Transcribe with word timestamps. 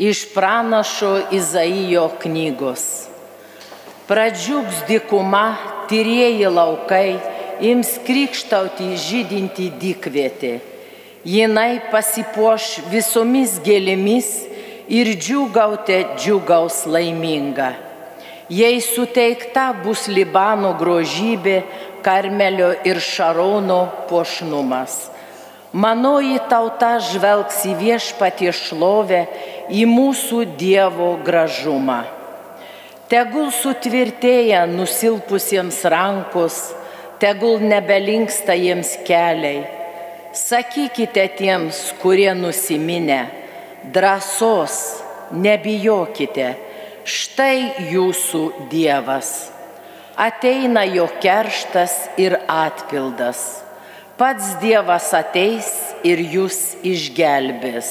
Iš 0.00 0.20
pranašo 0.32 1.18
Izaijo 1.30 2.06
knygos. 2.22 2.84
Pradžiugs 4.08 4.78
dikuma, 4.88 5.56
tyrieji 5.92 6.48
laukai, 6.48 7.18
ims 7.60 7.90
krikštauti 8.06 8.94
žydinti 8.96 9.66
dikvietė. 9.82 10.54
Jinai 11.28 11.82
pasipuoš 11.92 12.78
visomis 12.88 13.58
gėlėmis 13.60 14.32
ir 14.88 15.12
džiugautė 15.20 16.00
džiugaus 16.16 16.86
laiminga. 16.88 17.74
Jei 18.48 18.80
suteikta 18.80 19.68
bus 19.84 20.08
Libano 20.08 20.72
grožybė, 20.80 21.60
Karmelio 22.00 22.72
ir 22.88 23.04
Šarono 23.04 23.82
pošnumas. 24.08 25.10
Manoji 25.70 26.40
tauta 26.50 26.96
žvelgs 26.98 27.60
į 27.70 27.76
viešpatie 27.78 28.50
šlovę, 28.50 29.20
į 29.70 29.84
mūsų 29.86 30.42
Dievo 30.58 31.12
gražumą. 31.22 32.00
Tegul 33.10 33.52
sutvirtėja 33.54 34.64
nusilpusiems 34.70 35.78
rankos, 35.86 36.58
tegul 37.22 37.62
nebelinksta 37.62 38.54
jiems 38.58 38.96
keliai. 39.06 39.62
Sakykite 40.34 41.28
tiems, 41.38 41.78
kurie 42.02 42.32
nusiminę, 42.34 43.20
drąsos, 43.94 44.76
nebijokite 45.30 46.52
štai 47.06 47.90
jūsų 47.90 48.68
Dievas. 48.70 49.50
Ateina 50.18 50.84
jo 50.84 51.06
kerštas 51.22 52.10
ir 52.20 52.36
atpildas. 52.46 53.69
Pats 54.20 54.58
Dievas 54.60 55.06
ateis 55.16 55.68
ir 56.04 56.20
jūs 56.20 56.74
išgelbės. 56.84 57.88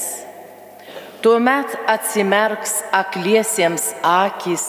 Tuomet 1.24 1.72
atsimerks 1.90 2.76
akliesiems 2.94 3.88
akis, 4.06 4.62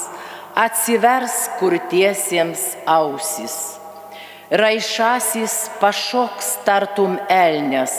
atsivers 0.58 1.36
kurtiesiems 1.60 2.64
ausis. 2.90 3.54
Raišasis 4.50 5.58
pašoks 5.84 6.48
tartum 6.66 7.20
elnes 7.30 7.94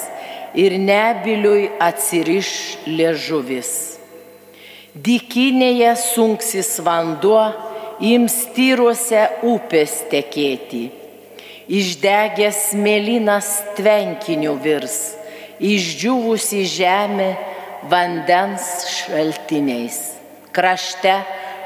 ir 0.58 0.74
nebiliui 0.82 1.68
atsiriš 1.86 2.50
liežuvis. 2.88 3.70
Dikinėje 5.06 5.94
sunksis 6.02 6.72
vanduo, 6.82 7.44
ims 8.10 8.40
tyruose 8.58 9.22
upės 9.54 10.00
tekėti. 10.10 10.82
Išdegęs 11.70 12.72
mėlynas 12.74 13.48
tvenkiniu 13.76 14.56
virs, 14.62 15.14
išdžiūvusi 15.62 16.64
žemė 16.66 17.28
vandens 17.90 18.66
šaltiniais. 18.96 20.00
Krašte 20.52 21.14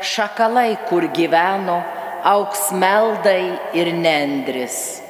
šakalai, 0.04 0.76
kur 0.88 1.08
gyveno, 1.16 1.80
auks 2.26 2.68
meldai 2.76 3.56
ir 3.74 3.92
nendris. 3.96 5.00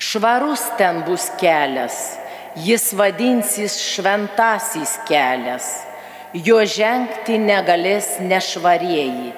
Švarus 0.00 0.64
ten 0.80 1.04
bus 1.04 1.28
kelias, 1.40 2.16
jis 2.56 2.90
vadinsis 2.96 3.76
šventasis 3.92 4.96
kelias 5.06 5.68
jo 6.34 6.60
žengti 6.62 7.38
negalės 7.42 8.18
nešvarieji, 8.22 9.32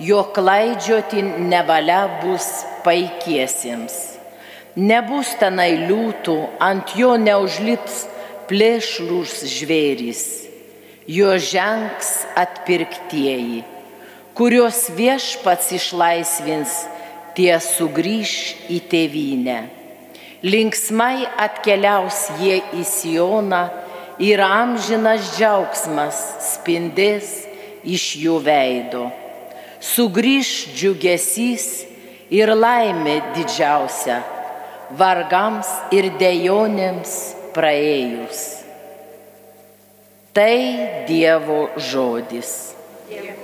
jo 0.00 0.24
klaidžioti 0.34 1.22
nevalia 1.22 2.06
bus 2.22 2.46
paikiesiems. 2.84 3.94
Nebus 4.74 5.36
tenai 5.38 5.74
liūtų, 5.86 6.34
ant 6.58 6.96
jo 6.98 7.14
neužlips 7.20 8.04
plėšrus 8.50 9.44
žvėrys, 9.46 10.24
jo 11.06 11.36
žengs 11.38 12.10
atpirktieji, 12.34 13.62
kuriuos 14.34 14.88
viešpats 14.98 15.70
išlaisvins, 15.78 16.74
tie 17.38 17.54
sugrįž 17.62 18.34
į 18.74 18.82
tėvynę. 18.90 19.58
Linksmai 20.44 21.24
atkeliaus 21.40 22.26
jie 22.42 22.58
į 22.74 22.82
Sioną, 22.84 23.64
ir 24.18 24.40
amžinas 24.44 25.34
džiaugsmas 25.34 26.20
spindės 26.52 27.44
iš 27.82 28.14
jų 28.22 28.38
veido. 28.44 29.08
Sugryž 29.84 30.50
džiugesys 30.72 31.66
ir 32.32 32.54
laimė 32.56 33.18
didžiausia 33.36 34.22
vargams 34.98 35.70
ir 35.94 36.08
dejonėms 36.20 37.14
praėjus. 37.56 38.44
Tai 40.34 40.58
Dievo 41.08 41.68
žodis. 41.92 42.54
Dėkojame. 43.10 43.43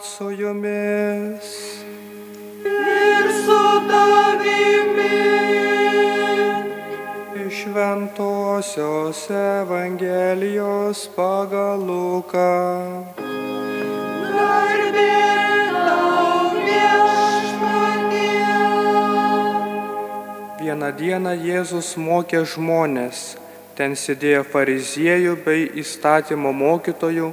Viešpat 0.00 0.04
su 0.04 0.30
jumis. 0.30 1.82
ir 2.64 3.32
su 3.44 3.60
tavimi. 3.88 5.20
Iš 7.46 7.62
Šventojios 7.62 9.30
Evangelijos 9.30 11.10
pagal 11.16 11.78
Luką. 11.78 13.04
Vieną 20.60 20.92
dieną 20.92 21.30
Jėzus 21.34 21.96
mokė 21.96 22.44
žmonės. 22.44 23.36
Ten 23.74 23.92
sėdėjo 23.96 24.44
fariziejų 24.44 25.36
bei 25.44 25.70
įstatymo 25.82 26.52
mokytojų, 26.52 27.32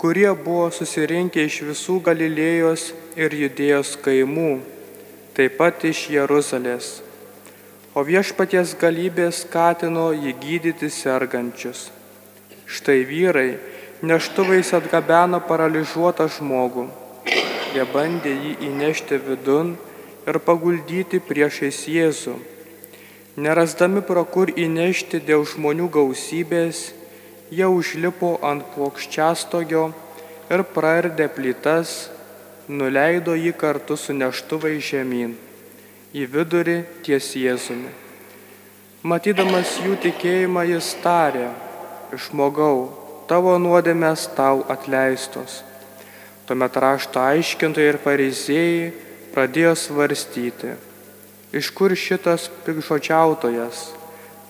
kurie 0.00 0.30
buvo 0.32 0.70
susirinkę 0.72 1.42
iš 1.44 1.58
visų 1.68 1.98
Galilėjos 2.06 2.86
ir 3.20 3.34
Judėjos 3.36 3.98
kaimų, 4.00 4.52
taip 5.36 5.58
pat 5.58 5.82
iš 5.84 6.06
Jeruzalės. 6.14 6.86
O 7.92 8.00
viešpaties 8.06 8.72
galybė 8.80 9.26
skatino 9.34 10.06
jį 10.16 10.32
gydyti 10.40 10.88
sergančius. 10.94 11.90
Štai 12.64 13.02
vyrai 13.04 13.58
neštuvais 14.00 14.70
atgabeno 14.78 15.42
paralyžiuotą 15.44 16.30
žmogų. 16.32 16.86
Jie 17.74 17.84
bandė 17.92 18.32
jį 18.32 18.54
įnešti 18.70 19.18
vidun 19.26 19.74
ir 20.24 20.38
paguldyti 20.46 21.20
priešais 21.20 21.82
Jėzų. 21.92 22.38
Nerasdami 23.36 24.00
pro 24.06 24.24
kur 24.24 24.48
įnešti 24.48 25.20
dėl 25.28 25.44
žmonių 25.44 25.90
gausybės, 25.92 26.86
jie 27.50 27.66
užlipo 27.66 28.36
ant 28.46 28.64
plokščiastogio 28.74 29.88
ir 30.50 30.62
praardė 30.74 31.26
plytas, 31.34 32.10
nuleido 32.70 33.34
jį 33.34 33.52
kartu 33.58 33.96
su 33.98 34.14
neštuvai 34.14 34.76
žemyn, 34.82 35.34
į 36.14 36.26
vidurį 36.30 36.78
ties 37.06 37.32
Jėzumi. 37.38 37.90
Matydamas 39.02 39.78
jų 39.82 39.96
tikėjimą 40.02 40.66
jis 40.68 40.92
tarė, 41.02 41.48
žmogau, 42.12 42.90
tavo 43.30 43.56
nuodėmės 43.62 44.26
tau 44.36 44.64
atleistos. 44.68 45.62
Tuomet 46.46 46.76
rašto 46.82 47.22
aiškintojai 47.22 47.92
ir 47.92 47.98
fariziejai 48.02 48.90
pradėjo 49.34 49.76
svarstyti, 49.78 50.74
iš 51.54 51.70
kur 51.74 51.94
šitas 51.94 52.48
pikžodžiautojas, 52.66 53.88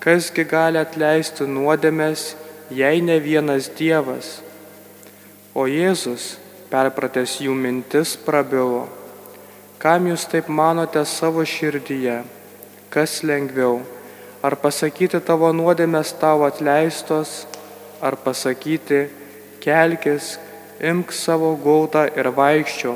kasgi 0.01 0.45
gali 0.49 0.81
atleisti 0.81 1.45
nuodėmės, 1.45 2.31
jei 2.71 3.01
ne 3.01 3.19
vienas 3.19 3.67
Dievas. 3.75 4.39
O 5.51 5.67
Jėzus, 5.67 6.37
perpratęs 6.71 7.41
jų 7.43 7.51
mintis, 7.51 8.15
prabilo, 8.15 8.85
kam 9.81 10.07
jūs 10.07 10.23
taip 10.31 10.47
manote 10.47 11.03
savo 11.03 11.43
širdyje, 11.43 12.21
kas 12.93 13.19
lengviau, 13.27 13.81
ar 14.39 14.55
pasakyti 14.55 15.19
tavo 15.19 15.51
nuodėmės 15.51 16.13
tau 16.21 16.45
atleistos, 16.47 17.43
ar 17.99 18.15
pasakyti, 18.15 19.09
kelkis, 19.59 20.37
imk 20.79 21.11
savo 21.11 21.51
gautą 21.59 22.07
ir 22.15 22.31
vaikščio. 22.39 22.95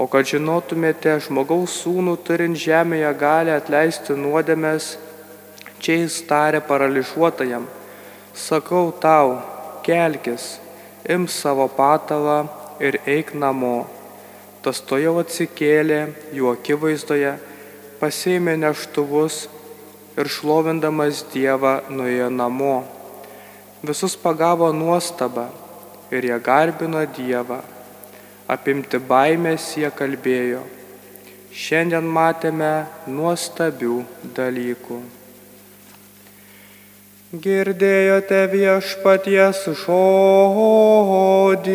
O 0.00 0.06
kad 0.08 0.30
žinotumėte 0.30 1.18
žmogaus 1.26 1.74
sūnų 1.82 2.14
turint 2.24 2.56
žemėje 2.56 3.10
gali 3.20 3.52
atleisti 3.52 4.14
nuodėmės, 4.16 4.94
čia 5.82 5.98
jis 6.04 6.22
tarė 6.30 6.62
paralyžiuotajam, 6.64 7.66
sakau 8.34 8.90
tau, 8.92 9.38
kelkis, 9.82 10.58
imk 11.08 11.30
savo 11.30 11.68
patalą 11.68 12.48
ir 12.80 13.00
eik 13.06 13.34
namo. 13.34 13.86
Tas 14.62 14.80
to 14.84 14.98
jau 15.00 15.16
atsikėlė 15.22 16.00
jų 16.36 16.50
akivaizdoje, 16.52 17.36
pasėmė 18.00 18.56
neštuvus 18.60 19.46
ir 20.20 20.28
šlovindamas 20.28 21.24
Dievą 21.32 21.80
nuėjo 21.88 22.28
namo. 22.32 22.80
Visus 23.80 24.16
pagavo 24.20 24.68
nuostaba 24.76 25.48
ir 26.12 26.26
jie 26.28 26.40
garbino 26.44 27.04
Dievą. 27.16 27.62
Apimti 28.50 28.98
baimės 28.98 29.70
jie 29.78 29.88
kalbėjo. 29.94 30.64
Šiandien 31.54 32.06
matėme 32.06 32.72
nuostabių 33.06 34.02
dalykų. 34.36 35.00
Girdėjote 37.30 38.38
viešpaties 38.50 39.58
žodį. 39.84 41.74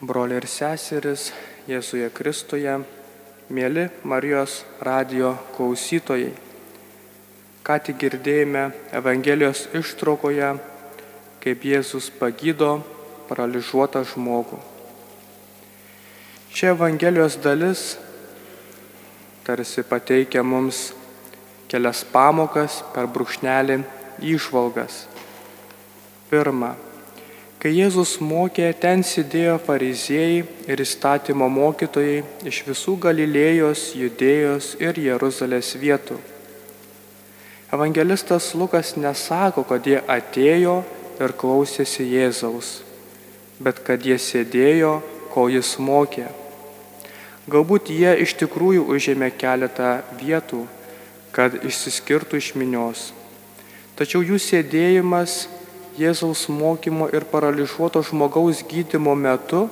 Broliai 0.00 0.40
ir 0.40 0.46
seseris 0.48 1.26
Jėzuje 1.68 2.08
Kristuje, 2.16 2.78
mėly 3.52 3.90
Marijos 4.08 4.62
radio 4.80 5.34
klausytojai. 5.58 6.32
Ką 7.60 7.76
tik 7.84 8.00
girdėjome 8.06 8.64
Evangelijos 9.02 9.66
ištraukoje, 9.76 10.54
kaip 11.44 11.68
Jėzus 11.68 12.08
pagydo 12.16 12.99
paralyžiuotą 13.30 14.02
žmogų. 14.10 14.58
Ši 16.50 16.72
Evangelijos 16.74 17.38
dalis 17.38 17.94
tarsi 19.46 19.84
pateikia 19.86 20.42
mums 20.42 20.90
kelias 21.70 22.02
pamokas 22.02 22.80
per 22.90 23.06
brūkšnelį 23.06 23.78
išvalgas. 24.34 25.04
Pirma, 26.30 26.74
kai 27.62 27.72
Jėzus 27.76 28.16
mokė, 28.22 28.72
ten 28.82 29.04
sėdėjo 29.06 29.56
fariziejai 29.62 30.42
ir 30.66 30.82
įstatymo 30.82 31.46
mokytojai 31.50 32.20
iš 32.50 32.60
visų 32.66 32.96
Galilėjos, 33.06 33.92
Judėjos 33.98 34.74
ir 34.82 34.98
Jeruzalės 35.06 35.72
vietų. 35.78 36.18
Evangelistas 37.70 38.50
Lukas 38.58 38.96
nesako, 38.98 39.62
kad 39.62 39.86
jie 39.86 40.00
atėjo 40.02 40.80
ir 41.22 41.34
klausėsi 41.38 42.08
Jėzaus, 42.10 42.80
bet 43.60 43.82
kad 43.84 44.02
jie 44.04 44.16
sėdėjo, 44.18 44.98
kol 45.30 45.52
jis 45.52 45.76
mokė. 45.78 46.26
Galbūt 47.50 47.90
jie 47.92 48.12
iš 48.24 48.34
tikrųjų 48.40 48.86
užėmė 48.94 49.30
keletą 49.36 50.00
vietų, 50.20 50.64
kad 51.34 51.54
išsiskirtų 51.64 52.40
iš 52.40 52.52
minios. 52.58 53.10
Tačiau 53.98 54.24
jų 54.24 54.40
sėdėjimas 54.40 55.46
Jėzaus 56.00 56.46
mokymo 56.48 57.10
ir 57.12 57.26
paralyžiuoto 57.28 58.00
žmogaus 58.06 58.62
gydimo 58.64 59.12
metu 59.18 59.66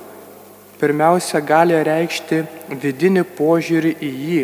pirmiausia 0.77 1.39
gali 1.41 1.77
reikšti 1.87 2.43
vidinį 2.83 3.23
požiūrį 3.37 3.93
į 3.97 4.09
jį 4.25 4.41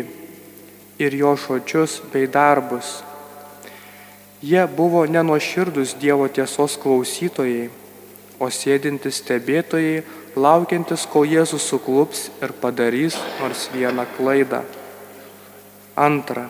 ir 1.06 1.16
jo 1.20 1.34
žodžius 1.38 2.00
bei 2.12 2.26
darbus. 2.26 3.02
Jie 4.42 4.64
buvo 4.66 5.04
nenuoširdus 5.06 5.94
Dievo 6.00 6.26
tiesos 6.28 6.76
klausytojai, 6.80 7.70
o 8.38 8.50
sėdintys 8.52 9.22
stebėtojai, 9.22 10.02
laukiantis, 10.36 11.06
kol 11.08 11.24
Jėzus 11.28 11.64
suklups 11.70 12.28
ir 12.44 12.52
padarys 12.60 13.16
nors 13.40 13.68
vieną 13.72 14.06
klaidą. 14.16 14.62
Antra. 15.96 16.48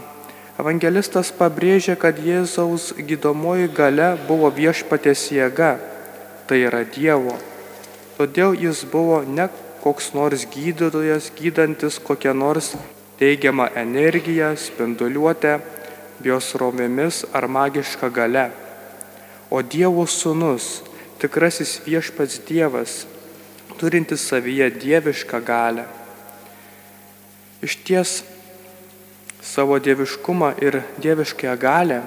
Evangelistas 0.57 1.29
pabrėžia, 1.37 1.99
kad 2.01 2.17
Jėzaus 2.17 2.95
gydomoji 2.97 3.69
gale 3.77 4.15
buvo 4.27 4.49
viešpatės 4.49 5.29
jėga, 5.31 5.77
tai 6.49 6.63
yra 6.65 6.81
Dievo. 6.89 7.37
Todėl 8.17 8.57
jis 8.57 8.81
buvo 8.89 9.21
ne 9.21 9.51
koks 9.85 10.15
nors 10.17 10.47
gydytojas, 10.51 11.29
gydantis 11.37 12.01
kokią 12.03 12.33
nors 12.35 12.73
teigiamą 13.21 13.69
energiją, 13.77 14.55
spinduliuotę, 14.57 15.61
jos 16.25 16.55
romėmis 16.57 17.23
ar 17.37 17.47
magišką 17.47 18.11
gale, 18.11 18.49
o 19.53 19.61
Dievo 19.63 20.09
sūnus, 20.09 20.81
tikrasis 21.23 21.79
viešpats 21.87 22.41
Dievas, 22.49 23.07
turintis 23.81 24.25
savyje 24.29 24.71
dievišką 24.77 25.41
galę. 25.45 25.87
Iš 27.65 27.77
ties 27.85 28.21
savo 29.43 29.79
dieviškumą 29.79 30.55
ir 30.63 30.83
dieviškąją 31.01 31.57
galę 31.61 32.01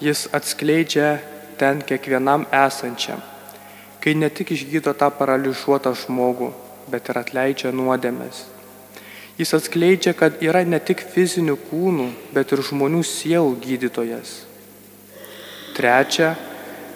jis 0.00 0.28
atskleidžia 0.32 1.18
ten 1.56 1.82
kiekvienam 1.82 2.46
esančiam, 2.50 3.22
kai 4.02 4.14
ne 4.14 4.28
tik 4.30 4.52
išgydo 4.52 4.92
tą 4.98 5.08
paralyžiuotą 5.14 5.94
žmogų, 6.04 6.50
bet 6.90 7.08
ir 7.08 7.20
atleidžia 7.20 7.72
nuodėmės. 7.72 8.44
Jis 9.38 9.54
atskleidžia, 9.56 10.12
kad 10.14 10.42
yra 10.42 10.62
ne 10.66 10.78
tik 10.78 11.02
fizinių 11.14 11.56
kūnų, 11.70 12.08
bet 12.34 12.52
ir 12.54 12.62
žmonių 12.62 13.02
sielų 13.06 13.56
gydytojas. 13.64 14.34
Trečia, 15.74 16.34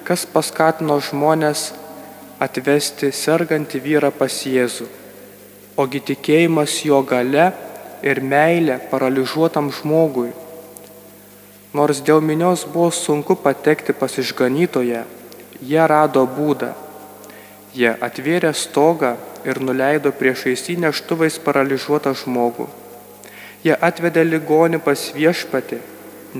kas 0.09 0.25
paskatino 0.25 0.95
žmonės 1.05 1.67
atvesti 2.41 3.11
sergantį 3.13 3.81
vyrą 3.85 4.09
pas 4.17 4.33
Jėzų. 4.49 4.87
Ogi 5.77 6.01
tikėjimas 6.11 6.79
jo 6.89 7.03
gale 7.05 7.51
ir 8.03 8.23
meilę 8.25 8.79
paralyžiuotam 8.89 9.69
žmogui. 9.75 10.33
Nors 11.77 12.01
dėl 12.01 12.25
minios 12.25 12.65
buvo 12.65 12.89
sunku 12.89 13.37
patekti 13.37 13.93
pas 13.93 14.17
išganytoje, 14.25 15.05
jie 15.61 15.87
rado 15.93 16.25
būdą. 16.25 16.73
Jie 17.77 17.93
atvėrė 17.93 18.55
stogą 18.57 19.13
ir 19.45 19.61
nuleido 19.61 20.15
priešais 20.17 20.65
jį 20.71 20.81
neštuvais 20.89 21.37
paralyžiuotą 21.45 22.17
žmogų. 22.25 22.65
Jie 23.67 23.77
atvedė 23.77 24.25
ligonį 24.25 24.81
pas 24.81 25.11
viešpatį, 25.13 25.83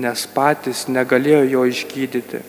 nes 0.01 0.25
patys 0.33 0.87
negalėjo 0.89 1.43
jo 1.53 1.67
išgydyti. 1.69 2.41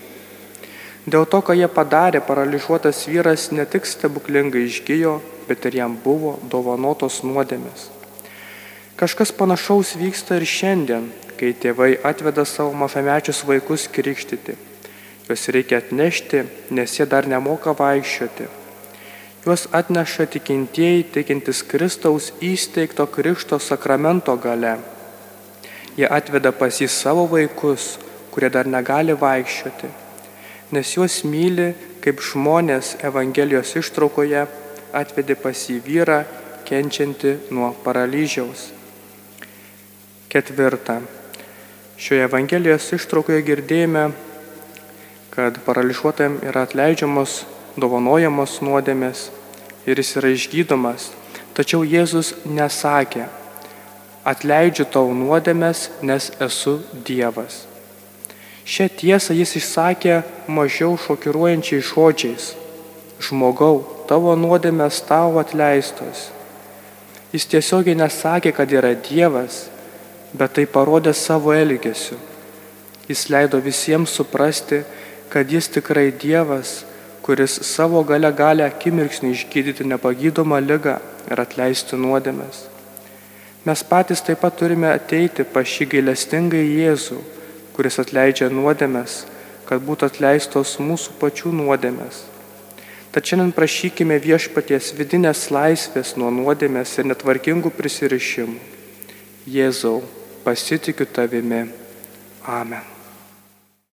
Dėl 1.09 1.25
to, 1.25 1.41
ką 1.41 1.55
jie 1.57 1.69
padarė, 1.73 2.21
paralyžiuotas 2.21 3.07
vyras 3.09 3.49
ne 3.57 3.65
tik 3.65 3.87
stebuklingai 3.89 4.67
išgyjo, 4.69 5.21
bet 5.49 5.65
ir 5.65 5.79
jam 5.81 5.97
buvo 5.97 6.37
dovanotos 6.53 7.23
nuodėmės. 7.25 7.89
Kažkas 9.01 9.33
panašaus 9.33 9.95
vyksta 9.97 10.37
ir 10.37 10.45
šiandien, 10.45 11.07
kai 11.41 11.55
tėvai 11.57 11.95
atveda 12.05 12.45
savo 12.45 12.75
mažamečius 12.77 13.47
vaikus 13.49 13.87
krikštyti. 13.89 14.59
Juos 15.25 15.47
reikia 15.49 15.79
atnešti, 15.81 16.43
nes 16.77 16.99
jie 16.99 17.07
dar 17.09 17.25
nemoka 17.25 17.73
vaikščioti. 17.79 18.51
Juos 19.47 19.65
atneša 19.73 20.27
tikintieji, 20.35 21.07
tikintis 21.15 21.63
Kristaus 21.65 22.29
įsteigto 22.45 23.07
Krikšto 23.09 23.57
sakramento 23.57 24.37
gale. 24.37 24.77
Jie 25.97 26.05
atveda 26.05 26.53
pas 26.53 26.77
jį 26.77 26.91
savo 26.93 27.25
vaikus, 27.31 27.95
kurie 28.35 28.53
dar 28.53 28.69
negali 28.69 29.17
vaikščioti, 29.17 29.89
nes 30.73 30.95
juos 30.97 31.21
myli, 31.27 31.73
kaip 32.01 32.23
žmonės 32.23 32.97
Evangelijos 33.05 33.75
ištraukoje 33.81 34.47
atvedė 34.97 35.37
pas 35.39 35.67
jį 35.69 35.79
vyrą, 35.85 36.23
kenčianti 36.67 37.37
nuo 37.51 37.73
paralyžiaus. 37.85 38.71
Ketvirta. 40.31 41.01
Šioje 42.01 42.27
Evangelijos 42.29 42.87
ištraukoje 42.97 43.43
girdėjome, 43.45 44.05
kad 45.35 45.59
paralyžiuotam 45.67 46.39
yra 46.47 46.65
atleidžiamos 46.67 47.43
dovanojamos 47.81 48.61
nuodėmės 48.65 49.29
ir 49.87 50.01
jis 50.01 50.15
yra 50.21 50.31
išgydomas. 50.35 51.11
Tačiau 51.55 51.83
Jėzus 51.85 52.33
nesakė, 52.47 53.27
atleidžiu 54.25 54.87
tau 54.91 55.11
nuodėmės, 55.15 55.89
nes 56.03 56.31
esu 56.41 56.79
Dievas. 56.93 57.70
Šią 58.65 58.89
tiesą 59.01 59.35
jis 59.35 59.57
išsakė 59.61 60.21
mažiau 60.49 60.97
šokiruojančiais 61.01 61.87
žodžiais. 61.93 62.51
Žmogau, 63.21 63.85
tavo 64.09 64.35
nuodėmės 64.37 65.03
tau 65.09 65.39
atleistos. 65.41 66.29
Jis 67.33 67.47
tiesiogiai 67.47 67.97
nesakė, 67.99 68.53
kad 68.53 68.71
yra 68.73 68.95
Dievas, 68.95 69.69
bet 70.35 70.57
tai 70.59 70.67
parodė 70.67 71.15
savo 71.15 71.55
elgesiu. 71.55 72.19
Jis 73.09 73.29
leido 73.31 73.61
visiems 73.63 74.13
suprasti, 74.15 74.85
kad 75.31 75.51
jis 75.51 75.69
tikrai 75.71 76.11
Dievas 76.11 76.81
kuris 77.31 77.61
savo 77.63 78.01
gale 78.03 78.31
gali 78.35 78.65
akimirksnį 78.65 79.29
išgydyti 79.31 79.85
nepagydomą 79.87 80.59
lygą 80.65 80.97
ir 81.31 81.43
atleisti 81.43 81.99
nuodėmės. 82.01 82.65
Mes 83.63 83.83
patys 83.87 84.25
taip 84.27 84.41
pat 84.43 84.57
turime 84.59 84.89
ateiti 84.91 85.45
pa 85.45 85.63
šį 85.63 85.87
gailestingą 85.93 86.59
Jėzų, 86.59 87.21
kuris 87.81 87.97
atleidžia 87.97 88.51
nuodėmės, 88.53 89.23
kad 89.65 89.81
būtų 89.81 90.11
atleistos 90.11 90.75
mūsų 90.85 91.15
pačių 91.17 91.55
nuodėmės. 91.63 92.27
Tad 93.09 93.25
šiandien 93.25 93.55
prašykime 93.57 94.21
viešpaties 94.21 94.93
vidinės 95.01 95.47
laisvės 95.49 96.13
nuo 96.21 96.29
nuodėmės 96.29 96.93
ir 97.01 97.09
netvarkingų 97.09 97.73
prisirišimų. 97.81 98.61
Jėzau, 99.49 99.97
pasitikiu 100.45 101.09
tavimi. 101.09 101.71
Amen. 102.45 103.00